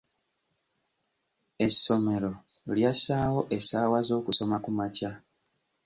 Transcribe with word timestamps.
Essomero 1.65 2.31
lyassaawo 2.75 3.41
essaawa 3.57 3.99
z'okusoma 4.07 4.57
kumakya. 4.63 5.11